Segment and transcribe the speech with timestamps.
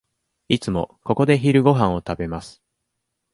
[0.47, 2.63] いつもここで昼ごはんを食べます。